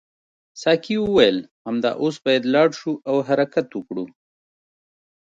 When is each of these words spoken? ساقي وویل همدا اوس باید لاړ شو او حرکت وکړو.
ساقي 0.61 0.97
وویل 1.01 1.37
همدا 1.65 1.91
اوس 2.01 2.15
باید 2.25 2.43
لاړ 2.53 2.69
شو 2.79 2.91
او 3.09 3.15
حرکت 3.27 3.67
وکړو. 3.73 4.05